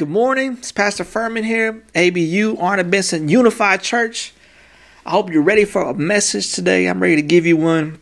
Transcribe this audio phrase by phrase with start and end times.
[0.00, 0.52] Good morning.
[0.52, 4.32] It's Pastor Furman here, ABU Arnold Benson Unified Church.
[5.04, 6.86] I hope you're ready for a message today.
[6.86, 7.98] I'm ready to give you one.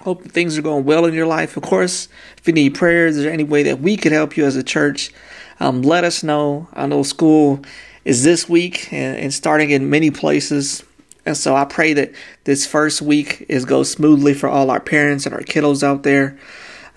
[0.00, 1.56] Hope things are going well in your life.
[1.56, 4.56] Of course, if you need prayers, there any way that we could help you as
[4.56, 5.12] a church?
[5.60, 6.66] Um, let us know.
[6.72, 7.60] I know school
[8.04, 10.82] is this week and, and starting in many places.
[11.24, 12.10] And so I pray that
[12.42, 16.36] this first week is goes smoothly for all our parents and our kiddos out there.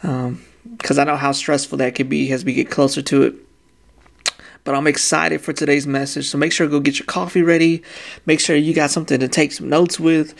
[0.02, 3.46] Because um, I know how stressful that can be as we get closer to it.
[4.68, 6.27] But I'm excited for today's message.
[6.27, 7.84] So make sure to go get your coffee ready.
[8.25, 10.35] Make sure you got something to take some notes with,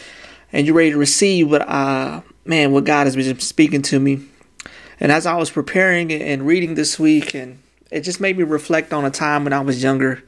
[0.52, 4.26] and you're ready to receive what uh man what God has been speaking to me.
[5.00, 7.60] And as I was preparing and reading this week, and
[7.90, 10.22] it just made me reflect on a time when I was younger.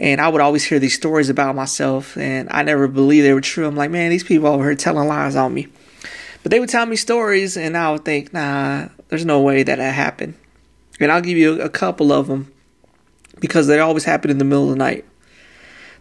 [0.00, 3.40] And I would always hear these stories about myself, and I never believed they were
[3.40, 3.68] true.
[3.68, 5.68] I'm like, man, these people over here telling lies on me.
[6.42, 9.78] But they would tell me stories, and I would think, nah, there's no way that
[9.78, 10.34] that happened.
[10.98, 12.51] And I'll give you a couple of them
[13.42, 15.04] because they always happen in the middle of the night.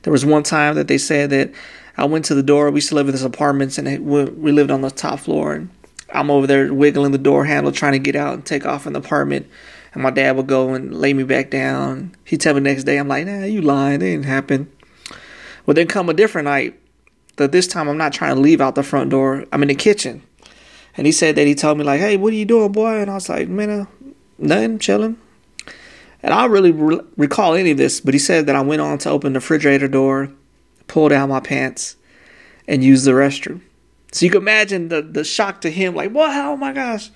[0.03, 1.51] There was one time that they said that
[1.97, 2.69] I went to the door.
[2.69, 5.53] We used to live in this apartments, and we lived on the top floor.
[5.53, 5.69] And
[6.13, 8.93] I'm over there wiggling the door handle, trying to get out and take off in
[8.93, 9.47] the apartment.
[9.93, 12.15] And my dad would go and lay me back down.
[12.25, 13.95] He'd tell me next day, I'm like, nah, you lying.
[13.95, 14.71] It didn't happen.
[15.65, 16.79] Well, then come a different night.
[17.37, 19.45] That this time I'm not trying to leave out the front door.
[19.51, 20.21] I'm in the kitchen.
[20.95, 23.01] And he said that he told me, like, hey, what are you doing, boy?
[23.01, 23.85] And I was like, man, uh,
[24.37, 25.17] nothing, chilling.
[26.23, 28.81] And I don't really re- recall any of this, but he said that I went
[28.81, 30.31] on to open the refrigerator door,
[30.87, 31.95] pull down my pants,
[32.67, 33.61] and use the restroom.
[34.11, 36.29] So you can imagine the, the shock to him, like, what?
[36.35, 37.09] Oh my gosh.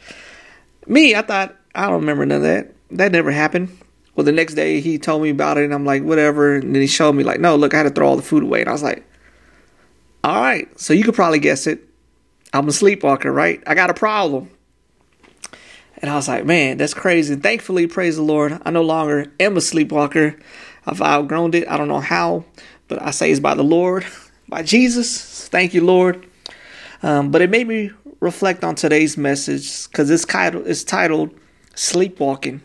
[0.88, 2.74] Me, I thought, I don't remember none of that.
[2.92, 3.78] That never happened.
[4.16, 6.56] Well, the next day he told me about it, and I'm like, whatever.
[6.56, 8.44] And then he showed me, like, no, look, I had to throw all the food
[8.44, 8.62] away.
[8.62, 9.06] And I was like,
[10.24, 10.80] all right.
[10.80, 11.82] So you could probably guess it.
[12.54, 13.62] I'm a sleepwalker, right?
[13.68, 14.50] I got a problem.
[16.02, 17.36] And I was like, man, that's crazy.
[17.36, 20.38] thankfully, praise the Lord, I no longer am a sleepwalker.
[20.86, 21.68] I've outgrown it.
[21.68, 22.46] I don't know how,
[22.88, 24.06] but I say it's by the Lord,
[24.48, 25.48] by Jesus.
[25.48, 26.28] Thank you, Lord.
[27.02, 31.32] Um, but it made me reflect on today's message because it's titled, it's titled
[31.76, 32.62] Sleepwalking.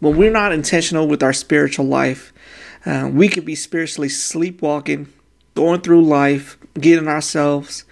[0.00, 2.32] When we're not intentional with our spiritual life,
[2.86, 5.12] uh, we could be spiritually sleepwalking,
[5.54, 7.84] going through life, getting ourselves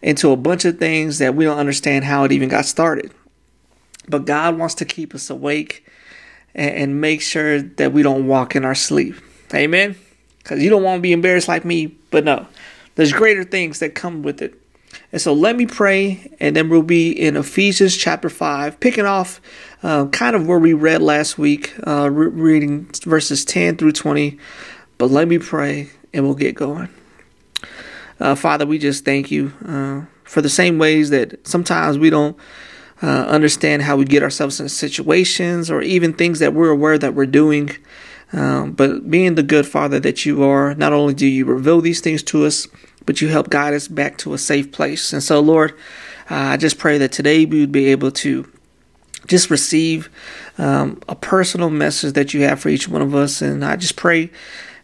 [0.00, 3.12] into a bunch of things that we don't understand how it even got started.
[4.08, 5.86] But God wants to keep us awake
[6.54, 9.16] and, and make sure that we don't walk in our sleep.
[9.54, 9.96] Amen?
[10.38, 12.46] Because you don't want to be embarrassed like me, but no,
[12.94, 14.58] there's greater things that come with it.
[15.12, 19.40] And so let me pray, and then we'll be in Ephesians chapter 5, picking off
[19.82, 24.38] uh, kind of where we read last week, uh, re- reading verses 10 through 20.
[24.98, 26.88] But let me pray, and we'll get going.
[28.20, 32.36] Uh, Father, we just thank you uh, for the same ways that sometimes we don't
[33.02, 37.14] uh, understand how we get ourselves in situations or even things that we're aware that
[37.14, 37.70] we're doing.
[38.32, 42.00] Um, but being the good father that you are, not only do you reveal these
[42.00, 42.66] things to us,
[43.04, 45.12] but you help guide us back to a safe place.
[45.12, 45.72] And so, Lord,
[46.30, 48.50] uh, I just pray that today we would be able to
[49.26, 50.08] just receive
[50.58, 53.42] um, a personal message that you have for each one of us.
[53.42, 54.30] And I just pray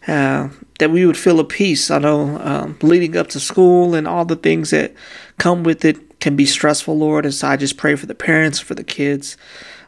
[0.07, 0.49] uh,
[0.79, 1.89] that we would feel a peace.
[1.89, 4.93] I know um, leading up to school and all the things that
[5.37, 7.25] come with it can be stressful, Lord.
[7.25, 9.37] And so I just pray for the parents, for the kids,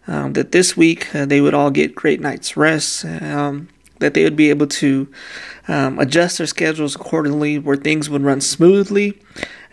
[0.08, 3.70] um, that this week uh, they would all get great night's rest, um,
[4.00, 5.08] that they would be able to
[5.68, 9.20] um, adjust their schedules accordingly, where things would run smoothly,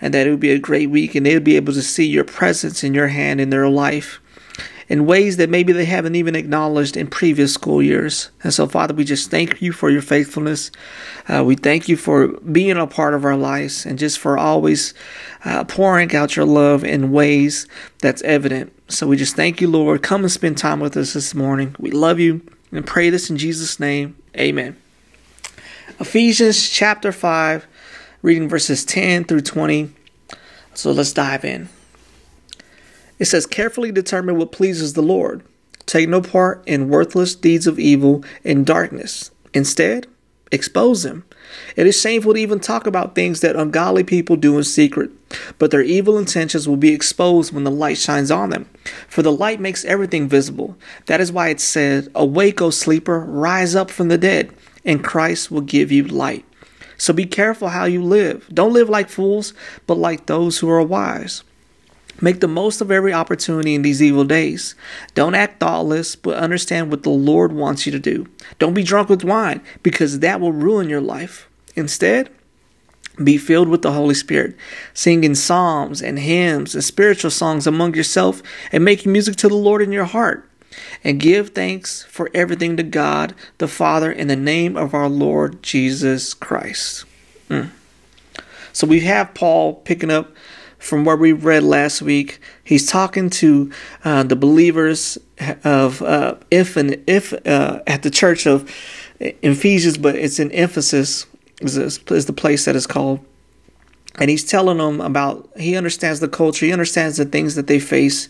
[0.00, 2.06] and that it would be a great week, and they would be able to see
[2.06, 4.20] your presence in your hand in their life
[4.88, 8.30] in ways that maybe they haven't even acknowledged in previous school years.
[8.42, 10.70] And so, Father, we just thank you for your faithfulness.
[11.28, 14.94] Uh, we thank you for being a part of our lives and just for always
[15.44, 17.66] uh, pouring out your love in ways
[17.98, 18.72] that's evident.
[18.88, 20.02] So we just thank you, Lord.
[20.02, 21.76] Come and spend time with us this morning.
[21.78, 22.40] We love you
[22.72, 24.16] and pray this in Jesus' name.
[24.36, 24.76] Amen.
[26.00, 27.66] Ephesians chapter 5,
[28.22, 29.90] reading verses 10 through 20.
[30.74, 31.68] So let's dive in.
[33.18, 35.42] It says, carefully determine what pleases the Lord.
[35.86, 39.30] Take no part in worthless deeds of evil in darkness.
[39.54, 40.06] Instead,
[40.52, 41.24] expose them.
[41.76, 45.10] It is shameful to even talk about things that ungodly people do in secret,
[45.58, 48.68] but their evil intentions will be exposed when the light shines on them.
[49.08, 50.76] For the light makes everything visible.
[51.06, 54.52] That is why it said, Awake, O sleeper, rise up from the dead,
[54.84, 56.44] and Christ will give you light.
[56.98, 58.48] So be careful how you live.
[58.52, 59.54] Don't live like fools,
[59.86, 61.44] but like those who are wise.
[62.20, 64.74] Make the most of every opportunity in these evil days.
[65.14, 68.26] Don't act thoughtless, but understand what the Lord wants you to do.
[68.58, 71.48] Don't be drunk with wine, because that will ruin your life.
[71.76, 72.30] Instead,
[73.22, 74.56] be filled with the Holy Spirit,
[74.94, 78.42] singing psalms and hymns and spiritual songs among yourself
[78.72, 80.48] and making music to the Lord in your heart.
[81.04, 85.62] and give thanks for everything to God the Father in the name of our Lord
[85.62, 87.04] Jesus Christ.
[87.48, 87.70] Mm.
[88.72, 90.32] So we have Paul picking up
[90.78, 92.40] from where we read last week.
[92.64, 93.70] He's talking to
[94.04, 95.18] uh, the believers
[95.64, 98.70] of uh, if and if uh, at the church of
[99.20, 101.26] Ephesians, but it's in Ephesus
[101.60, 103.20] is, is the place that is called.
[104.16, 107.78] And he's telling them about he understands the culture, he understands the things that they
[107.78, 108.28] face,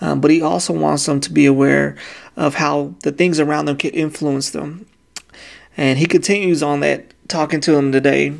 [0.00, 1.96] um, but he also wants them to be aware
[2.36, 4.86] of how the things around them can influence them.
[5.76, 8.34] And he continues on that, talking to them today.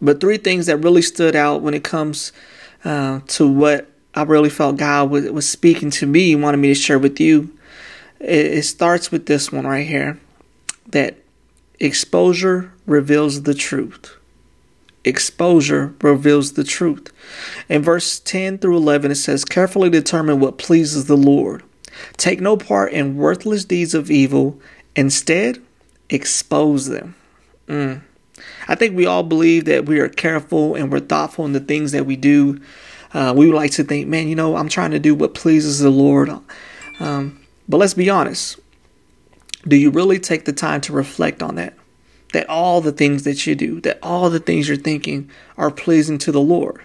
[0.00, 2.32] But three things that really stood out when it comes
[2.86, 6.74] uh, to what I really felt God was, was speaking to me, wanted me to
[6.74, 7.50] share with you.
[8.20, 10.20] It, it starts with this one right here
[10.86, 11.18] that
[11.80, 14.16] exposure reveals the truth.
[15.04, 17.12] Exposure reveals the truth.
[17.68, 21.64] In verse 10 through 11, it says, Carefully determine what pleases the Lord.
[22.16, 24.60] Take no part in worthless deeds of evil.
[24.94, 25.60] Instead,
[26.08, 27.16] expose them.
[27.66, 28.02] Mm.
[28.68, 31.92] I think we all believe that we are careful and we're thoughtful in the things
[31.92, 32.60] that we do.
[33.14, 35.78] Uh, we would like to think, man, you know, I'm trying to do what pleases
[35.78, 36.30] the Lord.
[37.00, 38.58] Um, but let's be honest.
[39.66, 41.74] Do you really take the time to reflect on that?
[42.32, 46.18] That all the things that you do, that all the things you're thinking are pleasing
[46.18, 46.84] to the Lord?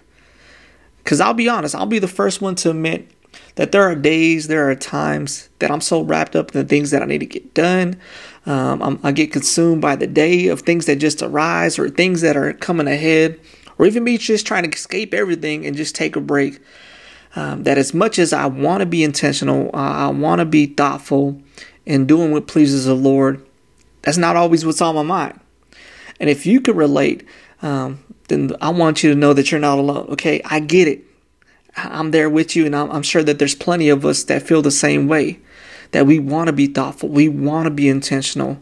[1.03, 3.11] Because I'll be honest, I'll be the first one to admit
[3.55, 6.91] that there are days, there are times that I'm so wrapped up in the things
[6.91, 7.99] that I need to get done.
[8.45, 12.35] Um, i get consumed by the day of things that just arise or things that
[12.35, 13.39] are coming ahead,
[13.77, 16.59] or even me just trying to escape everything and just take a break.
[17.35, 20.65] Um, that as much as I want to be intentional, uh, I want to be
[20.65, 21.41] thoughtful
[21.85, 23.45] in doing what pleases the Lord,
[24.01, 25.39] that's not always what's on my mind.
[26.19, 27.25] And if you could relate,
[27.61, 30.07] um, then I want you to know that you're not alone.
[30.09, 31.03] Okay, I get it.
[31.75, 34.61] I'm there with you, and I'm, I'm sure that there's plenty of us that feel
[34.61, 35.39] the same way.
[35.91, 38.61] That we want to be thoughtful, we want to be intentional,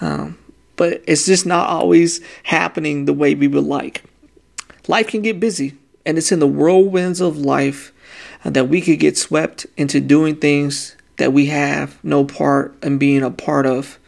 [0.00, 0.36] um,
[0.74, 4.02] but it's just not always happening the way we would like.
[4.88, 5.74] Life can get busy,
[6.04, 7.92] and it's in the whirlwinds of life
[8.44, 12.98] uh, that we could get swept into doing things that we have no part in
[12.98, 13.98] being a part of,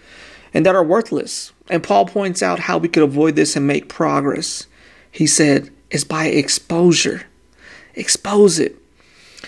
[0.53, 1.53] and that are worthless.
[1.71, 4.67] And Paul points out how we could avoid this and make progress.
[5.11, 7.23] He said, "It's by exposure."
[7.95, 8.77] Expose it.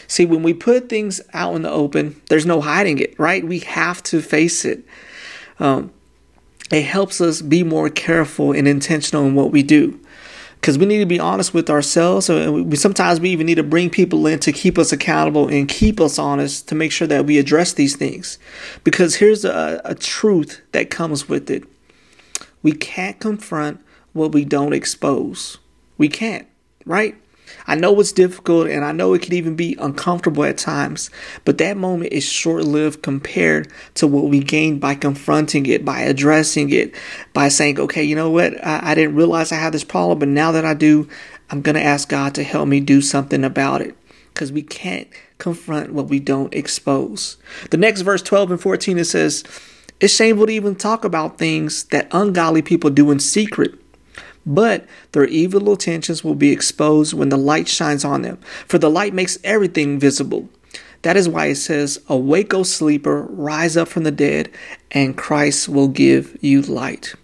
[0.06, 3.44] See, when we put things out in the open, there's no hiding it, right?
[3.44, 4.84] We have to face it.
[5.58, 5.92] Um,
[6.70, 9.98] it helps us be more careful and intentional in what we do.
[10.60, 13.62] Because we need to be honest with ourselves, and we, sometimes we even need to
[13.62, 17.24] bring people in to keep us accountable and keep us honest to make sure that
[17.24, 18.38] we address these things.
[18.84, 21.64] Because here's a, a truth that comes with it:
[22.62, 23.80] we can't confront
[24.12, 25.56] what we don't expose.
[25.96, 26.46] We can't,
[26.84, 27.16] right?
[27.66, 31.10] I know it's difficult and I know it can even be uncomfortable at times,
[31.44, 36.00] but that moment is short lived compared to what we gain by confronting it, by
[36.00, 36.94] addressing it,
[37.32, 38.54] by saying, okay, you know what?
[38.64, 41.08] I, I didn't realize I had this problem, but now that I do,
[41.50, 43.96] I'm going to ask God to help me do something about it
[44.32, 45.08] because we can't
[45.38, 47.36] confront what we don't expose.
[47.70, 49.44] The next verse 12 and 14 it says,
[50.00, 53.74] It's shameful to even talk about things that ungodly people do in secret
[54.46, 58.90] but their evil intentions will be exposed when the light shines on them, for the
[58.90, 60.48] light makes everything visible.
[61.02, 64.50] That is why it says, Awake, O sleeper, rise up from the dead,
[64.90, 67.14] and Christ will give you light.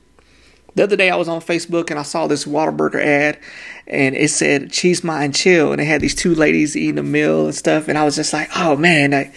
[0.77, 3.39] The other day I was on Facebook and I saw this Whataburger ad
[3.87, 7.47] and it said cheese and chill and it had these two ladies eating a meal
[7.47, 9.35] and stuff and I was just like, oh man, that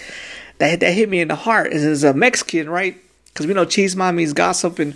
[0.57, 1.71] that, that hit me in the heart.
[1.71, 2.97] As a Mexican, right?
[3.27, 4.95] Because we know chisme means gossip and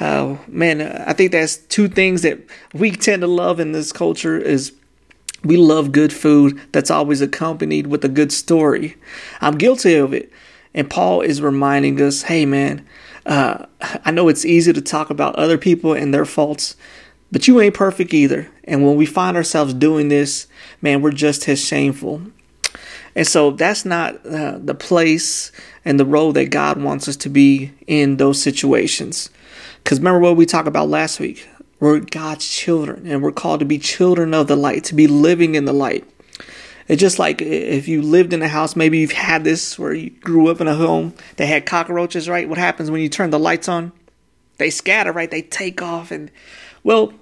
[0.00, 2.38] uh, man, I think that's two things that
[2.74, 4.72] we tend to love in this culture is
[5.44, 8.96] we love good food that's always accompanied with a good story.
[9.40, 10.32] I'm guilty of it.
[10.74, 12.86] And Paul is reminding us, hey man,
[13.26, 13.66] uh,
[14.04, 16.76] I know it's easy to talk about other people and their faults,
[17.30, 18.50] but you ain't perfect either.
[18.64, 20.46] And when we find ourselves doing this,
[20.80, 22.22] man, we're just as shameful.
[23.14, 25.52] And so that's not uh, the place
[25.84, 29.28] and the role that God wants us to be in those situations.
[29.82, 31.48] Because remember what we talked about last week?
[31.80, 35.54] We're God's children and we're called to be children of the light, to be living
[35.54, 36.08] in the light.
[36.88, 40.10] It's just like if you lived in a house, maybe you've had this where you
[40.10, 42.48] grew up in a home that had cockroaches, right?
[42.48, 43.92] What happens when you turn the lights on?
[44.58, 45.30] They scatter, right?
[45.30, 46.10] They take off.
[46.10, 46.30] And
[46.84, 47.12] well,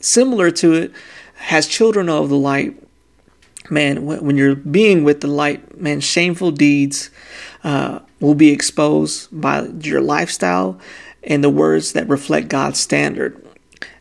[0.00, 0.92] similar to it,
[1.34, 2.76] has children of the light,
[3.70, 7.10] man, when you're being with the light, man, shameful deeds
[7.64, 10.78] uh, will be exposed by your lifestyle
[11.26, 13.42] and the words that reflect God's standard.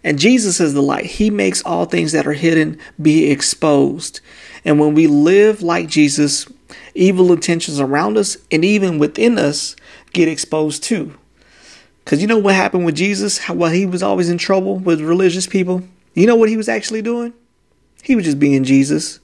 [0.03, 1.05] And Jesus is the light.
[1.05, 4.21] He makes all things that are hidden be exposed.
[4.63, 6.47] And when we live like Jesus,
[6.93, 9.75] evil intentions around us and even within us
[10.13, 11.17] get exposed too.
[12.03, 13.39] Because you know what happened with Jesus?
[13.39, 15.81] How well, he was always in trouble with religious people?
[16.13, 17.33] You know what he was actually doing?
[18.03, 19.19] He was just being Jesus.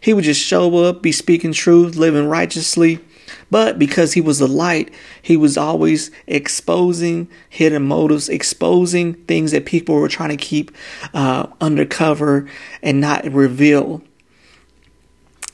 [0.00, 2.98] He would just show up, be speaking truth, living righteously.
[3.50, 9.66] But because he was the light, he was always exposing hidden motives, exposing things that
[9.66, 10.70] people were trying to keep
[11.14, 12.48] uh, undercover
[12.82, 14.02] and not reveal.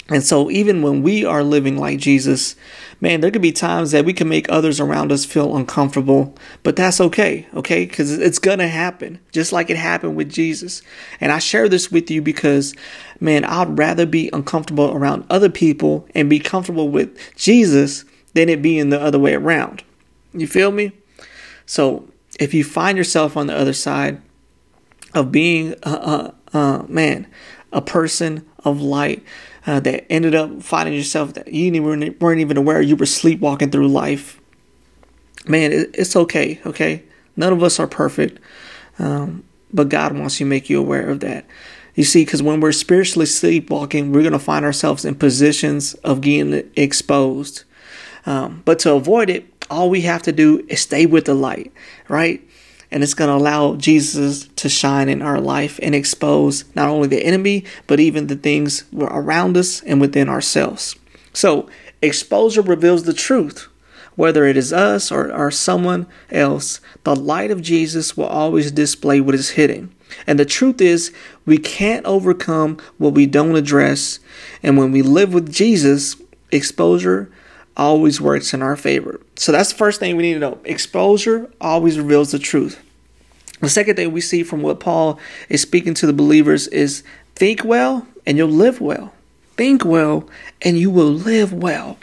[0.08, 2.54] And so, even when we are living like Jesus,
[3.00, 6.32] man, there could be times that we can make others around us feel uncomfortable,
[6.62, 7.86] but that's okay, okay?
[7.86, 10.80] Because it's going to happen, just like it happened with Jesus.
[11.20, 12.72] And I share this with you because,
[13.18, 18.62] man, I'd rather be uncomfortable around other people and be comfortable with Jesus than it
[18.62, 19.82] being the other way around.
[20.32, 20.92] You feel me?
[21.66, 22.08] So,
[22.38, 24.22] if you find yourself on the other side
[25.14, 27.26] of being, uh, uh, uh man,
[27.72, 29.24] a person of light,
[29.66, 33.88] uh, that ended up finding yourself that you weren't even aware you were sleepwalking through
[33.88, 34.40] life.
[35.46, 37.02] Man, it, it's okay, okay?
[37.36, 38.40] None of us are perfect,
[38.98, 41.44] um, but God wants to make you aware of that.
[41.94, 46.20] You see, because when we're spiritually sleepwalking, we're going to find ourselves in positions of
[46.20, 47.64] getting exposed.
[48.26, 51.72] Um, but to avoid it, all we have to do is stay with the light,
[52.08, 52.46] right?
[52.90, 57.08] And it's going to allow Jesus to shine in our life and expose not only
[57.08, 60.96] the enemy, but even the things around us and within ourselves.
[61.32, 61.68] So,
[62.00, 63.68] exposure reveals the truth.
[64.14, 69.20] Whether it is us or, or someone else, the light of Jesus will always display
[69.20, 69.94] what is hidden.
[70.26, 71.12] And the truth is,
[71.44, 74.18] we can't overcome what we don't address.
[74.62, 76.16] And when we live with Jesus,
[76.50, 77.30] exposure
[77.76, 79.20] always works in our favor.
[79.36, 80.58] So that's the first thing we need to know.
[80.64, 82.82] Exposure always reveals the truth.
[83.60, 85.18] The second thing we see from what Paul
[85.48, 87.02] is speaking to the believers is
[87.34, 89.12] think well and you'll live well.
[89.56, 90.28] Think well
[90.62, 91.98] and you will live well.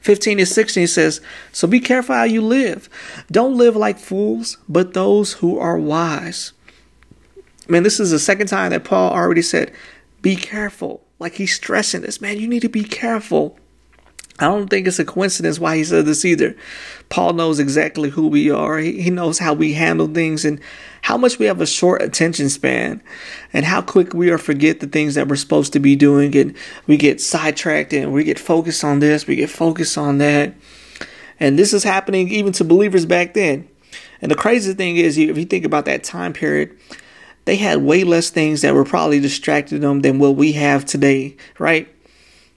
[0.00, 2.90] 15 and 16 says, So be careful how you live.
[3.30, 6.52] Don't live like fools, but those who are wise.
[7.68, 9.72] Man, this is the second time that Paul already said,
[10.20, 11.02] Be careful.
[11.18, 12.20] Like he's stressing this.
[12.20, 13.58] Man, you need to be careful.
[14.40, 16.56] I don't think it's a coincidence why he said this either.
[17.08, 18.78] Paul knows exactly who we are.
[18.78, 20.60] He, knows how we handle things and
[21.02, 23.00] how much we have a short attention span
[23.52, 26.56] and how quick we are forget the things that we're supposed to be doing and
[26.88, 30.54] we get sidetracked and we get focused on this, we get focused on that.
[31.38, 33.68] And this is happening even to believers back then.
[34.20, 36.76] And the crazy thing is, if you think about that time period,
[37.44, 41.36] they had way less things that were probably distracting them than what we have today,
[41.58, 41.93] right?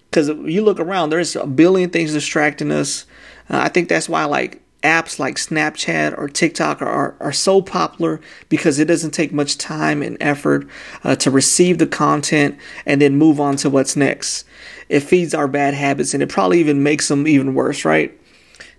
[0.10, 3.06] Because you look around, there's a billion things distracting us.
[3.50, 7.62] Uh, I think that's why like apps like Snapchat or TikTok are, are, are, so
[7.62, 10.68] popular because it doesn't take much time and effort
[11.04, 14.46] uh, to receive the content and then move on to what's next.
[14.88, 18.18] It feeds our bad habits and it probably even makes them even worse, right?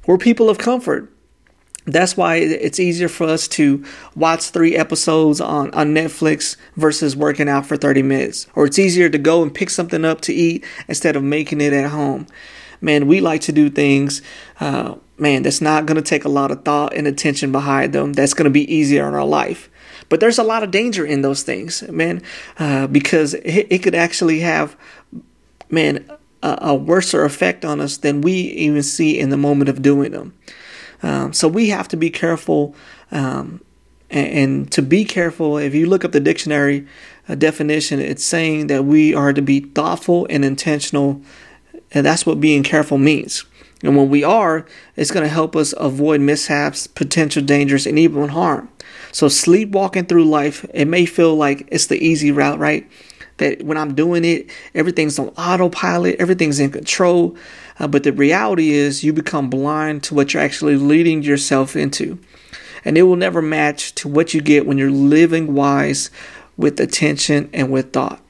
[0.07, 1.13] We're people of comfort
[1.93, 7.49] that's why it's easier for us to watch three episodes on, on Netflix versus working
[7.49, 8.47] out for 30 minutes.
[8.55, 11.73] Or it's easier to go and pick something up to eat instead of making it
[11.73, 12.27] at home.
[12.81, 14.23] Man, we like to do things,
[14.61, 18.13] uh, man, that's not going to take a lot of thought and attention behind them.
[18.13, 19.69] That's going to be easier in our life.
[20.09, 22.23] But there's a lot of danger in those things, man,
[22.59, 24.77] uh, because it, it, could actually have,
[25.71, 26.09] man,
[26.43, 30.13] a, a worse effect on us than we even see in the moment of doing
[30.13, 30.35] them.
[31.03, 32.75] Um, so we have to be careful.
[33.11, 33.61] Um,
[34.11, 36.87] and, and, to be careful, if you look up the dictionary
[37.29, 41.21] uh, definition, it's saying that we are to be thoughtful and intentional.
[41.93, 43.45] And that's what being careful means.
[43.83, 48.29] And when we are, it's going to help us avoid mishaps, potential dangers, and even
[48.29, 48.69] harm.
[49.13, 52.91] So sleepwalking through life, it may feel like it's the easy route, right?
[53.37, 57.37] That when I'm doing it, everything's on autopilot, everything's in control.
[57.79, 62.19] Uh, but the reality is, you become blind to what you're actually leading yourself into.
[62.85, 66.11] And it will never match to what you get when you're living wise
[66.57, 68.21] with attention and with thought.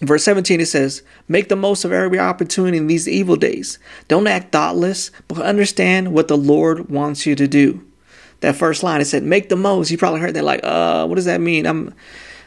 [0.00, 3.78] Verse 17 it says, Make the most of every opportunity in these evil days.
[4.08, 7.84] Don't act thoughtless, but understand what the Lord wants you to do.
[8.40, 9.90] That first line, it said, Make the most.
[9.90, 11.66] You probably heard that, like, uh, what does that mean?
[11.66, 11.94] I'm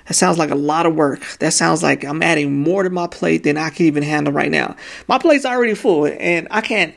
[0.08, 1.22] that sounds like a lot of work.
[1.40, 4.52] That sounds like I'm adding more to my plate than I can even handle right
[4.52, 4.76] now.
[5.08, 6.94] My plate's already full, and I can't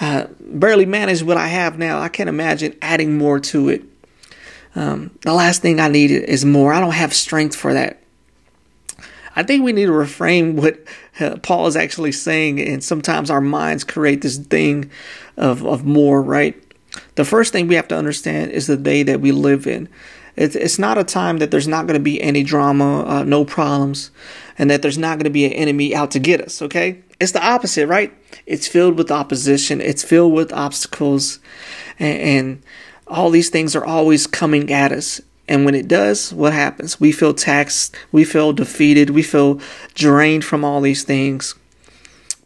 [0.00, 2.00] uh, barely manage what I have now.
[2.00, 3.84] I can't imagine adding more to it.
[4.74, 6.72] Um, the last thing I need is more.
[6.72, 8.02] I don't have strength for that.
[9.34, 10.80] I think we need to reframe what
[11.20, 14.90] uh, Paul is actually saying, and sometimes our minds create this thing
[15.36, 16.60] of, of more, right?
[17.14, 19.88] The first thing we have to understand is the day that we live in.
[20.38, 23.44] It's, it's not a time that there's not going to be any drama, uh, no
[23.44, 24.12] problems,
[24.56, 27.02] and that there's not going to be an enemy out to get us, okay?
[27.18, 28.14] It's the opposite, right?
[28.46, 31.40] It's filled with opposition, it's filled with obstacles,
[31.98, 32.62] and, and
[33.08, 35.20] all these things are always coming at us.
[35.48, 37.00] And when it does, what happens?
[37.00, 39.60] We feel taxed, we feel defeated, we feel
[39.94, 41.56] drained from all these things.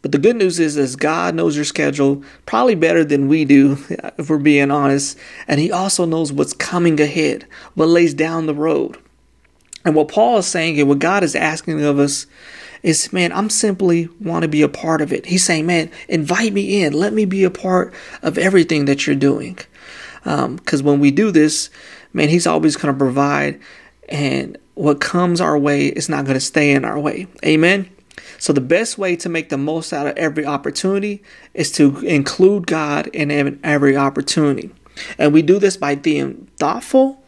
[0.03, 3.77] But the good news is, is God knows your schedule probably better than we do,
[4.17, 5.17] if we're being honest.
[5.47, 8.97] And He also knows what's coming ahead, what lays down the road.
[9.85, 12.27] And what Paul is saying and what God is asking of us
[12.83, 15.25] is, man, I'm simply want to be a part of it.
[15.25, 16.91] He's saying, man, invite me in.
[16.93, 19.57] Let me be a part of everything that you're doing.
[20.23, 21.69] Because um, when we do this,
[22.11, 23.59] man, He's always going to provide,
[24.09, 27.27] and what comes our way is not going to stay in our way.
[27.45, 27.89] Amen.
[28.43, 31.23] So the best way to make the most out of every opportunity
[31.53, 33.31] is to include God in
[33.63, 34.69] every opportunity.
[35.17, 37.23] And we do this by being thoughtful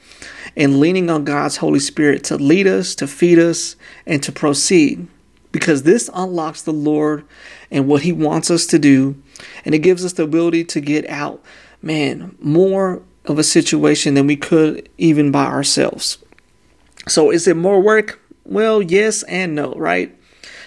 [0.57, 5.07] and leaning on God's Holy Spirit to lead us, to feed us, and to proceed.
[5.53, 7.23] Because this unlocks the Lord
[7.71, 9.15] and what He wants us to do,
[9.63, 11.41] and it gives us the ability to get out,
[11.81, 16.17] man, more of a situation than we could even by ourselves.
[17.07, 18.19] So, is it more work?
[18.43, 20.13] Well, yes and no, right?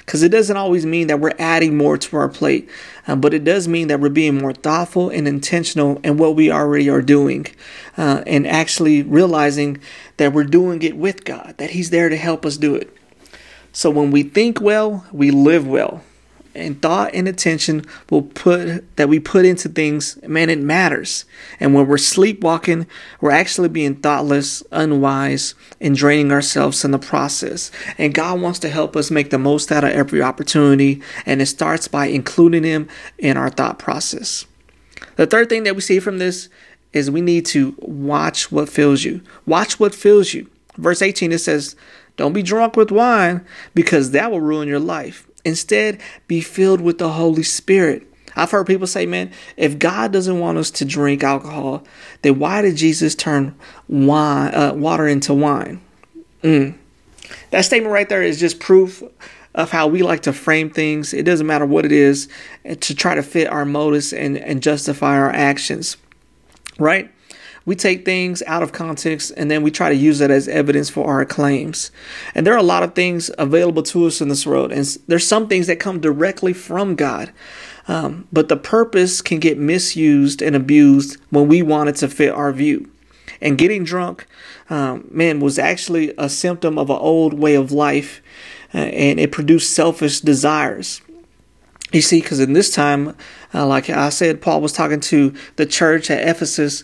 [0.09, 2.67] Because it doesn't always mean that we're adding more to our plate,
[3.07, 6.51] uh, but it does mean that we're being more thoughtful and intentional in what we
[6.51, 7.47] already are doing,
[7.99, 9.77] uh, and actually realizing
[10.17, 12.91] that we're doing it with God, that He's there to help us do it.
[13.73, 16.03] So when we think well, we live well
[16.55, 21.25] and thought and attention will put that we put into things, man, it matters.
[21.61, 22.87] And when we're sleepwalking,
[23.21, 27.71] we're actually being thoughtless, unwise, and draining ourselves in the process.
[27.97, 31.47] And God wants to help us make the most out of every opportunity, and it
[31.47, 32.89] starts by including Him
[33.19, 34.47] in our thought process.
[35.17, 36.49] The third thing that we see from this
[36.93, 39.21] is we need to watch what fills you.
[39.47, 40.49] Watch what fills you.
[40.77, 41.77] Verse 18 it says,
[42.17, 45.28] Don't be drunk with wine because that will ruin your life.
[45.45, 48.05] Instead, be filled with the Holy Spirit.
[48.37, 51.85] I've heard people say, man, if God doesn't want us to drink alcohol,
[52.23, 53.55] then why did Jesus turn
[53.89, 55.81] wine, uh, water into wine?
[56.43, 56.75] Mm.
[57.51, 59.03] That statement right there is just proof
[59.55, 61.13] of how we like to frame things.
[61.13, 62.29] It doesn't matter what it is
[62.65, 65.97] to try to fit our motives and, and justify our actions,
[66.79, 67.11] right?
[67.69, 70.89] We take things out of context and then we try to use that as evidence
[70.89, 71.91] for our claims.
[72.35, 75.27] And there are a lot of things available to us in this world, and there's
[75.27, 77.31] some things that come directly from God.
[77.87, 82.33] Um, but the purpose can get misused and abused when we want it to fit
[82.33, 82.91] our view.
[83.39, 84.27] And getting drunk,
[84.71, 88.23] um, man, was actually a symptom of an old way of life,
[88.75, 91.03] uh, and it produced selfish desires.
[91.93, 93.15] You see, because in this time,
[93.53, 96.83] uh, like I said, Paul was talking to the church at Ephesus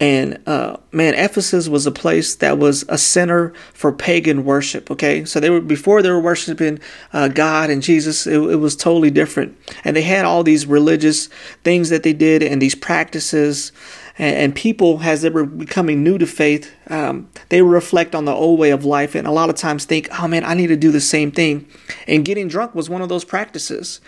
[0.00, 4.92] and uh, man, Ephesus was a place that was a center for pagan worship.
[4.92, 6.78] Okay, so they were before they were worshiping
[7.12, 8.24] uh, God and Jesus.
[8.26, 11.28] It, it, was totally different, and they had all these religious
[11.64, 13.72] things that they did and these practices.
[14.18, 18.32] And, and people, as they were becoming new to faith, um, they reflect on the
[18.32, 20.76] old way of life, and a lot of times think, "Oh man, I need to
[20.76, 21.66] do the same thing."
[22.06, 24.00] And getting drunk was one of those practices.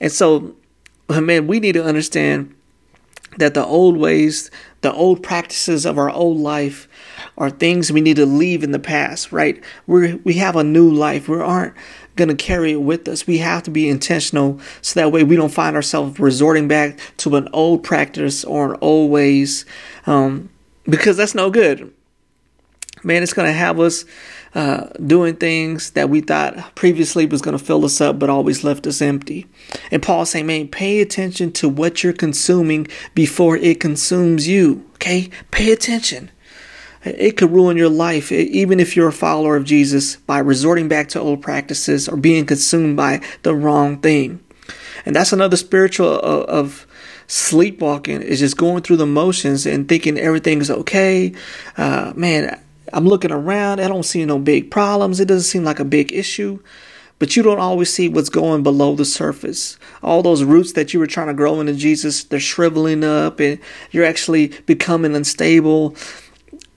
[0.00, 0.54] And so,
[1.08, 2.54] man, we need to understand
[3.38, 4.50] that the old ways,
[4.82, 6.88] the old practices of our old life
[7.36, 9.62] are things we need to leave in the past, right?
[9.86, 11.28] We we have a new life.
[11.28, 11.74] We aren't
[12.16, 13.26] going to carry it with us.
[13.26, 17.36] We have to be intentional so that way we don't find ourselves resorting back to
[17.36, 19.64] an old practice or an old ways
[20.06, 20.50] um,
[20.84, 21.92] because that's no good.
[23.02, 24.04] Man, it's going to have us
[24.54, 28.64] uh, doing things that we thought previously was going to fill us up, but always
[28.64, 29.46] left us empty.
[29.90, 34.84] And Paul saying, man, pay attention to what you're consuming before it consumes you.
[34.94, 35.30] Okay?
[35.50, 36.30] Pay attention.
[37.02, 41.08] It could ruin your life, even if you're a follower of Jesus, by resorting back
[41.10, 44.40] to old practices or being consumed by the wrong thing.
[45.06, 46.86] And that's another spiritual uh, of
[47.26, 51.32] sleepwalking is just going through the motions and thinking everything's okay.
[51.76, 52.60] Uh, man,
[52.92, 53.80] I'm looking around.
[53.80, 55.20] I don't see no big problems.
[55.20, 56.60] It doesn't seem like a big issue.
[57.18, 59.78] But you don't always see what's going below the surface.
[60.02, 63.58] All those roots that you were trying to grow into Jesus, they're shriveling up and
[63.90, 65.94] you're actually becoming unstable.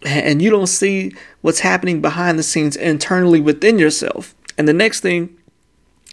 [0.06, 4.36] And you don't see what's happening behind the scenes internally within yourself.
[4.58, 5.38] And the next thing,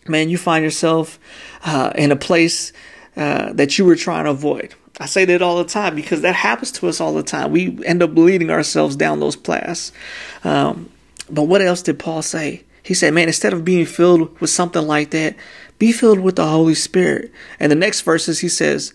[0.07, 1.19] man, you find yourself
[1.65, 2.73] uh, in a place
[3.17, 4.77] uh, that you were trying to avoid.
[5.01, 7.51] I say that all the time because that happens to us all the time.
[7.51, 9.93] We end up leading ourselves down those paths.
[10.45, 10.91] Um,
[11.31, 12.65] but what else did Paul say?
[12.83, 15.37] He said, man, instead of being filled with something like that,
[15.79, 17.33] be filled with the Holy Spirit.
[17.59, 18.93] And the next verses, he says,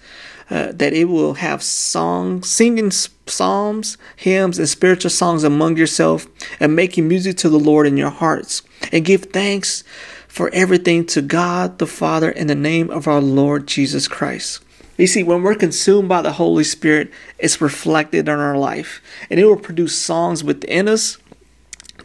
[0.49, 6.27] uh, that it will have songs, singing psalms, hymns, and spiritual songs among yourself,
[6.59, 9.83] and making music to the Lord in your hearts, and give thanks
[10.27, 14.64] for everything to God the Father in the name of our Lord Jesus Christ.
[14.97, 19.39] You see, when we're consumed by the Holy Spirit, it's reflected in our life, and
[19.39, 21.17] it will produce songs within us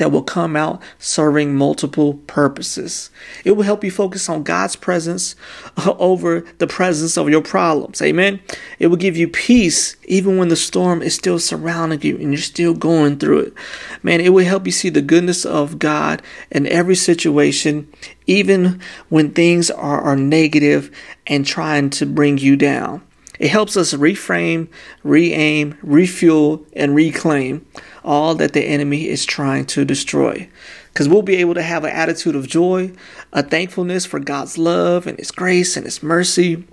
[0.01, 3.11] that will come out serving multiple purposes.
[3.45, 5.37] It will help you focus on God's presence
[5.77, 8.01] uh, over the presence of your problems.
[8.01, 8.41] Amen.
[8.79, 12.39] It will give you peace even when the storm is still surrounding you and you're
[12.39, 13.55] still going through it.
[14.03, 17.87] Man, it will help you see the goodness of God in every situation,
[18.27, 20.91] even when things are, are negative
[21.27, 23.03] and trying to bring you down.
[23.39, 24.69] It helps us reframe,
[25.03, 27.67] re aim, refuel, and reclaim
[28.05, 30.49] all that the enemy is trying to destroy.
[30.93, 32.93] Because we'll be able to have an attitude of joy,
[33.33, 36.65] a thankfulness for God's love and His grace and His mercy.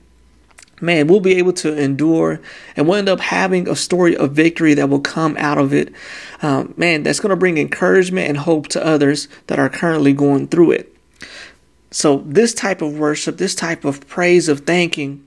[0.80, 2.40] Man, we'll be able to endure
[2.76, 5.92] and we'll end up having a story of victory that will come out of it.
[6.44, 10.48] Um, man, that's going to bring encouragement and hope to others that are currently going
[10.48, 10.94] through it.
[11.90, 15.27] So, this type of worship, this type of praise of thanking,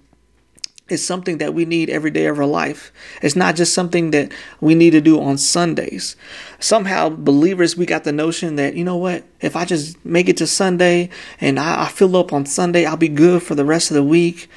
[0.90, 2.92] is something that we need every day of our life.
[3.22, 6.16] It's not just something that we need to do on Sundays.
[6.59, 10.37] Somehow, believers, we got the notion that, you know what, if I just make it
[10.38, 13.90] to Sunday and I, I fill up on Sunday, I'll be good for the rest
[13.90, 14.48] of the week.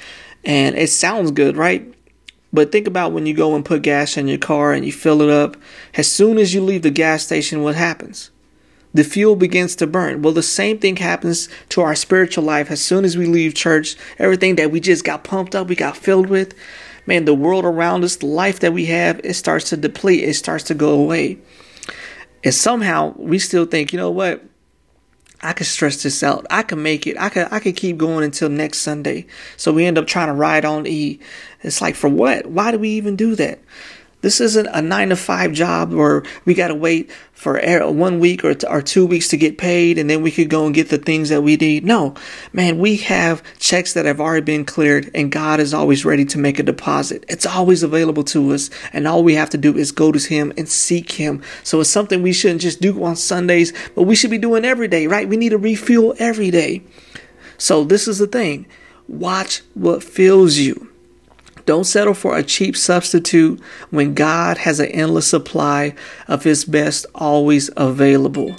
[0.44, 1.90] And it sounds good, right?
[2.52, 5.22] But think about when you go and put gas in your car and you fill
[5.22, 5.56] it up.
[5.94, 8.30] As soon as you leave the gas station, what happens?
[8.94, 10.22] The fuel begins to burn.
[10.22, 13.96] Well, the same thing happens to our spiritual life as soon as we leave church.
[14.18, 16.54] Everything that we just got pumped up, we got filled with,
[17.04, 20.34] man, the world around us, the life that we have, it starts to deplete, it
[20.34, 21.38] starts to go away.
[22.44, 24.42] And somehow we still think, you know what?
[25.42, 26.46] I can stress this out.
[26.48, 27.18] I can make it.
[27.18, 29.26] I can I can keep going until next Sunday.
[29.58, 31.20] So we end up trying to ride on E.
[31.62, 32.46] It's like for what?
[32.46, 33.60] Why do we even do that?
[34.24, 37.60] This isn't a nine to five job where we got to wait for
[37.92, 40.74] one week or, or two weeks to get paid and then we could go and
[40.74, 41.84] get the things that we need.
[41.84, 42.14] No,
[42.50, 46.38] man, we have checks that have already been cleared and God is always ready to
[46.38, 47.26] make a deposit.
[47.28, 50.54] It's always available to us and all we have to do is go to Him
[50.56, 51.42] and seek Him.
[51.62, 54.88] So it's something we shouldn't just do on Sundays, but we should be doing every
[54.88, 55.28] day, right?
[55.28, 56.82] We need to refuel every day.
[57.58, 58.64] So this is the thing.
[59.06, 60.93] Watch what fills you.
[61.66, 65.94] Don't settle for a cheap substitute when God has an endless supply
[66.28, 68.54] of His best always available.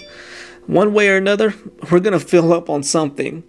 [0.67, 1.53] One way or another,
[1.91, 3.43] we're going to fill up on something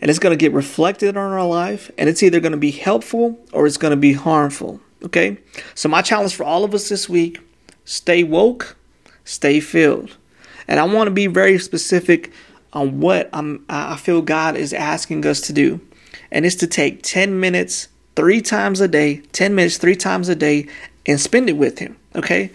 [0.00, 2.70] and it's going to get reflected on our life and it's either going to be
[2.70, 4.80] helpful or it's going to be harmful.
[5.04, 5.38] Okay?
[5.74, 7.40] So, my challenge for all of us this week
[7.84, 8.76] stay woke,
[9.24, 10.16] stay filled.
[10.66, 12.32] And I want to be very specific
[12.72, 15.80] on what I'm, I feel God is asking us to do.
[16.30, 20.34] And it's to take 10 minutes three times a day, 10 minutes, three times a
[20.34, 20.68] day,
[21.06, 21.96] and spend it with Him.
[22.14, 22.50] Okay?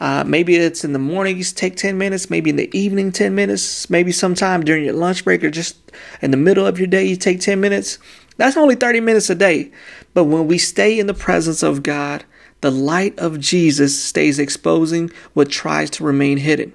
[0.00, 3.34] Uh, maybe it's in the morning, you take 10 minutes, maybe in the evening, 10
[3.34, 5.76] minutes, maybe sometime during your lunch break or just
[6.22, 7.98] in the middle of your day, you take 10 minutes.
[8.38, 9.70] That's only 30 minutes a day.
[10.14, 12.24] But when we stay in the presence of God,
[12.62, 16.72] the light of Jesus stays exposing what tries to remain hidden.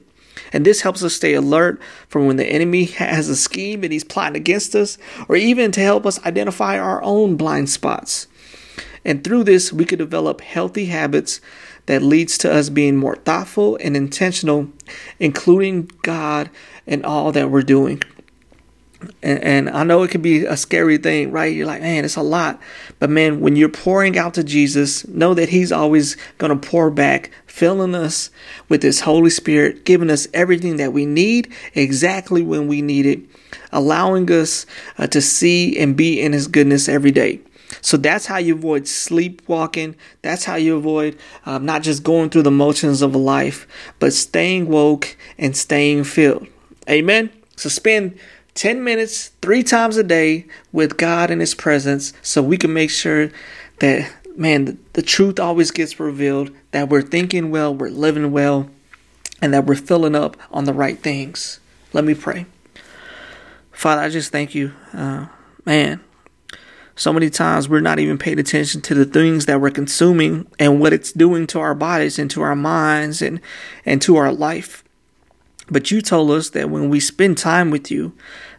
[0.56, 4.06] And this helps us stay alert from when the enemy has a scheme and he's
[4.06, 8.28] plotting against us, or even to help us identify our own blind spots.
[9.04, 11.42] And through this, we could develop healthy habits
[11.88, 14.70] that leads to us being more thoughtful and intentional,
[15.20, 16.50] including God
[16.88, 18.02] and all that we're doing.
[19.22, 21.54] And, and, I know it can be a scary thing, right?
[21.54, 22.60] You're like, man, it's a lot.
[23.00, 26.90] But man, when you're pouring out to Jesus, know that He's always going to pour
[26.92, 28.30] back, filling us
[28.70, 33.20] with His Holy Spirit, giving us everything that we need exactly when we need it,
[33.72, 34.66] allowing us
[34.98, 37.42] uh, to see and be in His goodness every day.
[37.82, 39.96] So that's how you avoid sleepwalking.
[40.22, 43.68] That's how you avoid um, not just going through the motions of a life,
[44.00, 46.48] but staying woke and staying filled.
[46.90, 47.30] Amen.
[47.56, 48.18] So spend
[48.56, 52.90] 10 minutes, three times a day with God in His presence so we can make
[52.90, 53.30] sure
[53.80, 58.70] that, man, the, the truth always gets revealed, that we're thinking well, we're living well,
[59.42, 61.60] and that we're filling up on the right things.
[61.92, 62.46] Let me pray.
[63.74, 64.72] Father, I just thank you.
[64.94, 65.28] Uh,
[65.66, 66.00] man,
[66.96, 70.80] so many times we're not even paying attention to the things that we're consuming and
[70.80, 73.42] what it's doing to our bodies and to our minds and,
[73.86, 74.85] and to our life.
[75.70, 78.14] But you told us that when we spend time with you,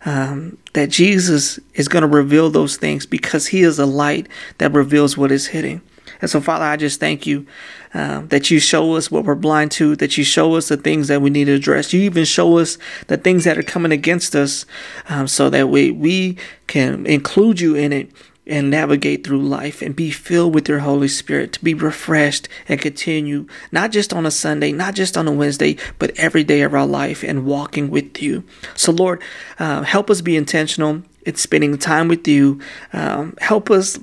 [0.05, 4.73] um, that Jesus is going to reveal those things because He is a light that
[4.73, 5.83] reveals what is hidden.
[6.21, 7.47] And so, Father, I just thank you
[7.93, 11.09] uh, that you show us what we're blind to, that you show us the things
[11.09, 11.93] that we need to address.
[11.93, 14.65] You even show us the things that are coming against us
[15.09, 18.11] um, so that we, we can include you in it
[18.47, 22.81] and navigate through life and be filled with your Holy Spirit to be refreshed and
[22.81, 26.75] continue, not just on a Sunday, not just on a Wednesday, but every day of
[26.75, 28.45] our life and walking with you.
[28.75, 29.23] So, Lord,
[29.59, 32.61] uh, help us be intentional in spending time with you.
[32.93, 33.99] Um, help us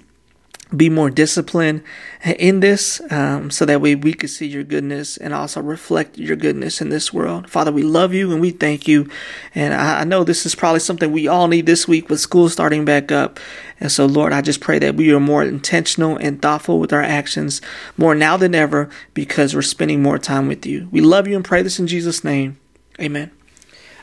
[0.75, 1.83] be more disciplined
[2.23, 6.35] in this um, so that way we could see your goodness and also reflect your
[6.35, 7.49] goodness in this world.
[7.49, 9.09] Father, we love you and we thank you.
[9.53, 12.49] And I, I know this is probably something we all need this week with school
[12.49, 13.39] starting back up.
[13.79, 17.01] And so, Lord, I just pray that we are more intentional and thoughtful with our
[17.01, 17.61] actions
[17.97, 20.87] more now than ever because we're spending more time with you.
[20.91, 22.57] We love you and pray this in Jesus' name.
[22.99, 23.31] Amen.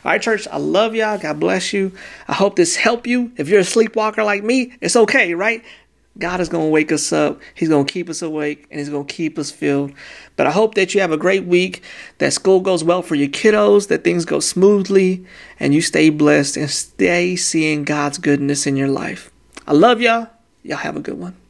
[0.03, 1.19] All right, church, I love y'all.
[1.19, 1.91] God bless you.
[2.27, 3.31] I hope this helped you.
[3.37, 5.63] If you're a sleepwalker like me, it's okay, right?
[6.17, 7.41] God is going to wake us up.
[7.55, 9.93] He's going to keep us awake and He's going to keep us filled.
[10.35, 11.83] But I hope that you have a great week,
[12.17, 15.25] that school goes well for your kiddos, that things go smoothly,
[15.59, 19.31] and you stay blessed and stay seeing God's goodness in your life.
[19.67, 20.27] I love y'all.
[20.63, 21.40] Y'all have a good one.